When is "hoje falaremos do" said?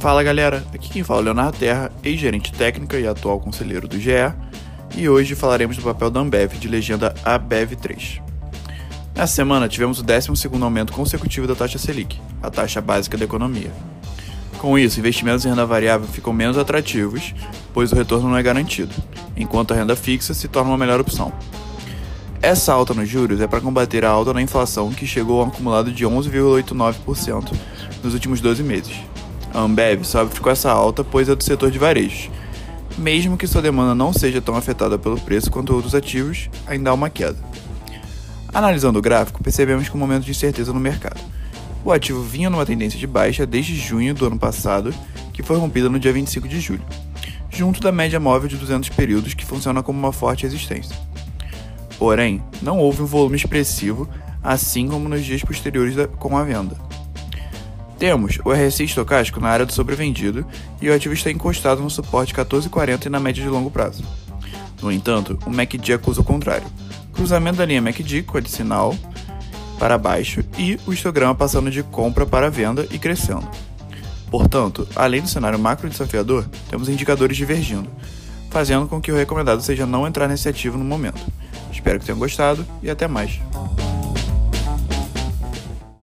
5.08-5.82